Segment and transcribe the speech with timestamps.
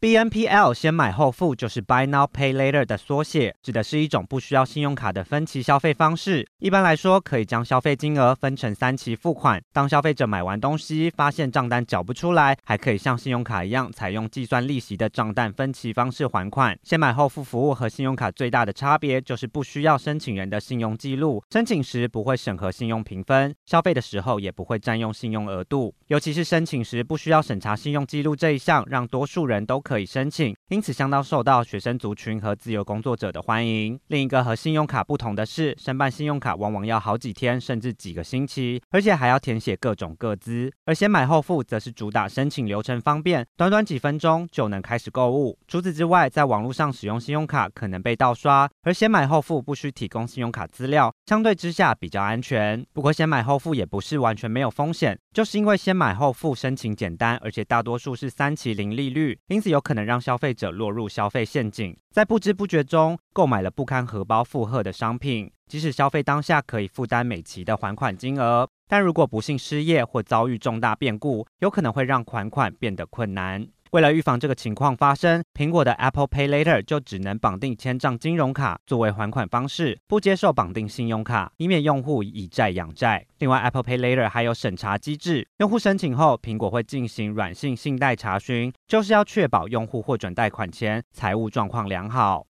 [0.00, 6.48] BNPL 先买后付就是 Buy Now Pay Later 的缩写，指的是一种不需要信用卡的分期消费方式。
[6.58, 9.62] 一般来说，可以将消费金额分成三期付款。
[9.74, 16.74] 当消费者买完东西发现账单缴不出来，还可以像信用卡一样采用计算利息的账单分期方式还款。
[16.82, 25.94] 先买后付服务和信用卡最大的差别就是不需要申请人的信用记录，申请时不会审核信用评分，消费的时候也不会占用信用额度。
[26.06, 33.98] 尤其是申请时不需要审查信用记录这一项，让多数人都可以申请，因此相当受到学生族群和自由工作者的欢迎。
[34.06, 40.72] 另一个和信用卡不同的是，申办信用卡往往要好几天甚至几个星期，而且还要填写各种各资。
[40.84, 45.58] 而先买后付则是主打申请流程方便，短短几分钟就能开始购物。
[45.66, 52.86] 除此之外，在网络上使用信用卡可能被盗刷，而先买后付不需提供信用卡资料，相对之下比较安全。
[52.92, 65.50] 不过先买后付也不是完全没有风险，就是因为先买后付申请简单，而且大多数是三期零利率，因此有可能让消费者落入消费陷阱，在不知不觉中购买了不堪荷包负荷的商品。
[65.66, 73.68] 即使消费当下可以负担每期的还款金额，但如果不幸失业或遭遇重大变故，有可能会让还款变得困难。
[73.90, 83.26] 为了预防这个情况发生，苹果的 Apple Pay Later 就只能绑定千账金融卡作为还款方式，不接受绑定信用卡，以免用户以债养债。
[83.38, 92.38] 另外，Apple Pay Later 还有审查机制，用户申请后，苹果会进行软性信贷查询，就是要确保用户获准贷款前财务状况良好。